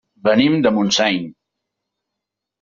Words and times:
Venim 0.27 0.55
de 0.67 0.71
Montseny. 0.77 1.21